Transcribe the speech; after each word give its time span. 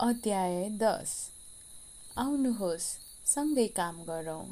अध्याय 0.00 0.68
दस। 0.68 1.30
आउनुहोस् 2.18 2.86
सँगै 3.26 3.66
काम 3.66 4.02
गरौँ। 4.02 4.46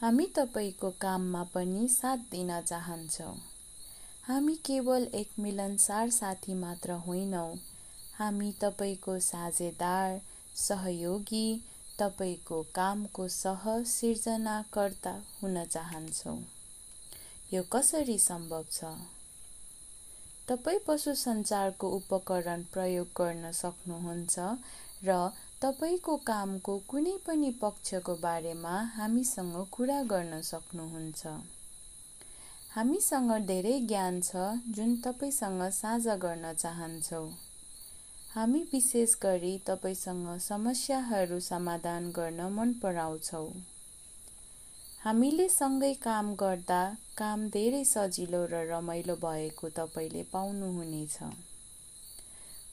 हामी 0.00 0.26
तपाईँको 0.26 0.90
काममा 0.90 1.42
पनि 1.42 1.88
साथ 1.88 2.16
दिन 2.16 2.60
चाहन्छौँ। 2.60 3.36
हामी 4.26 4.54
केवल 4.54 5.06
एक 5.14 5.30
मिलनसार 5.38 6.10
साथी 6.10 6.54
मात्र 6.54 6.92
होइनौँ। 6.92 7.56
हामी 8.18 8.52
तपाईँको 8.60 9.18
साझेदार 9.18 10.20
सहयोगी 10.56 11.62
तपाईँको 11.98 12.62
कामको 12.62 13.28
सह 13.28 13.82
सिर्जनाकर्ता 13.82 15.22
हुन 15.42 15.64
चाहन्छौँ। 15.64 16.38
यो 17.52 17.62
कसरी 17.62 18.18
सम्भव 18.18 18.64
छ? 18.72 18.84
तपाईँ 20.48 20.78
पशु 20.86 21.14
सञ्चारको 21.14 21.88
उपकरण 21.90 22.62
प्रयोग 22.72 23.06
गर्न 23.16 23.50
सक्नुहुन्छ 23.52 24.38
र 25.04 25.16
तपाईँको 25.62 26.16
कामको 26.26 26.76
कुनै 26.88 27.16
पनि 27.26 27.50
पक्षको 27.62 28.14
बारेमा 28.16 28.74
हामीसँग 28.96 29.56
कुरा 29.72 30.02
गर्न 30.02 30.40
सक्नुहुन्छ। 30.50 31.26
हामीसँग 32.74 33.32
धेरै 33.46 33.76
ज्ञान 33.80 34.20
छ 34.20 34.46
जुन 34.76 34.96
तपाईँसँग 35.04 35.62
साझा 35.72 36.16
गर्न 36.16 36.52
चाहन्छौँ। 36.54 37.28
हामी 38.34 38.60
विशेष 38.72 39.14
गरी 39.22 39.54
तपाईँसँग 39.66 40.28
समस्याहरू 40.40 41.40
समाधान 41.40 42.10
गर्न 42.10 42.52
मन 42.52 42.72
पराउँछौँ। 42.82 43.48
हामीले 45.06 45.48
सँगै 45.48 45.92
काम 45.94 46.30
गर्दा 46.34 46.78
काम 47.18 47.42
धेरै 47.48 47.82
सजिलो 47.84 48.38
र 48.46 48.62
रमाइलो 48.70 49.14
भएको 49.16 49.68
तपाईँले 49.68 50.22
पाउनुहुनेछ। 50.32 51.18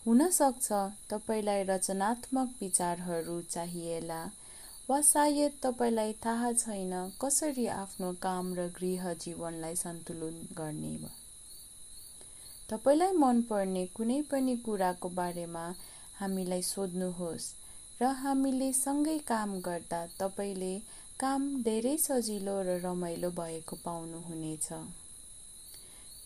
हुनसक्छ 0.06 0.80
तपाईँलाई 1.09 1.64
रचनात्मक 1.64 2.56
विचारहरू 2.62 3.36
चाहिएला 3.50 4.18
वा 4.90 5.00
सायद 5.02 5.59
तपाईँलाई 5.64 6.14
थाहा 6.25 6.52
छैन 6.53 6.95
कसरी 7.22 7.67
आफ्नो 7.75 8.12
काम 8.22 8.53
र 8.53 8.68
गृह 8.80 9.14
जीवनलाई 9.14 9.75
सन्तुलन 9.75 10.42
गर्ने 10.58 10.95
तपाईँलाई 12.70 13.12
मनपर्ने 13.18 13.86
कुनै 13.95 14.22
पनि 14.31 14.58
कुराको 14.66 15.09
बारेमा 15.09 15.66
हामीलाई 16.20 16.62
सोध्नुहोस् 16.62 17.53
र 18.02 18.12
हामीले 18.23 18.73
सँगै 18.73 19.18
काम 19.28 19.59
गर्दा 19.62 20.06
तपाईँले 20.20 20.73
काम 21.19 21.44
धेरै 21.64 21.97
सजिलो 21.97 22.53
र 22.64 22.75
रमाइलो 22.83 23.30
भएको 23.31 23.75
पाउनुहुनेछ। 23.75 24.67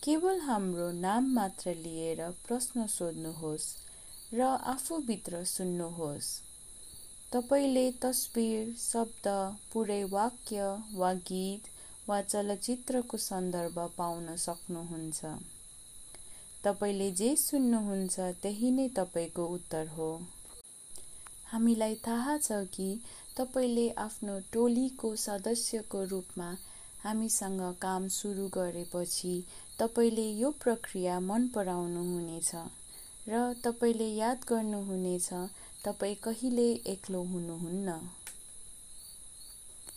केवल 0.04 0.40
हाम्रो 0.40 0.90
नाम 1.00 1.26
मात्र 1.34 1.74
लिएर 1.74 2.20
प्रश्न 2.46 2.86
सोध्नुहोस् 2.86 3.66
र 4.34 4.48
आफूभित्र 4.72 5.42
सुन्नुहोस्। 5.44 6.30
तपाईँले 7.32 7.84
तस्बिर 8.02 8.72
शब्द 8.78 9.28
पुरै 9.72 10.02
वाक्य 10.04 10.70
वा 10.94 11.12
गीत 11.28 11.68
वा 12.08 12.20
चलचित्रको 12.22 13.16
सन्दर्भ 13.16 13.78
पाउन 13.98 14.36
सक्नुहुन्छ। 14.36 15.36
तपाईँले 16.64 17.10
जे 17.12 17.34
सुन्नुहुन्छ 17.36 18.20
त्यही 18.42 18.70
नै 18.70 18.88
तपाईँको 18.96 19.46
उत्तर 19.46 19.86
हो। 19.88 20.10
हामीलाई 21.52 21.94
थाहा 22.06 22.36
छ 22.38 22.58
कि 22.74 22.88
तपाईँले 23.36 23.86
आफ्नो 23.98 24.38
टोलीको 24.52 25.14
सदस्यको 25.16 26.02
रूपमा 26.04 26.48
हामीसँग 27.04 27.60
काम 27.82 28.08
सुरु 28.14 28.48
गरेपछि 28.54 29.34
तपाईँले 29.78 30.26
यो 30.40 30.50
प्रक्रिया 30.64 31.18
मन 31.20 31.46
पराउनुहुनेछ 31.54 32.50
र 33.28 33.42
तपाईँले 33.64 34.08
याद 34.14 34.44
गर्नुहुनेछ 34.48 35.28
तपाईँ 35.84 36.14
कहिले 36.22 36.68
एक्लो 36.92 37.22
हुनुहुन्न। 37.24 37.98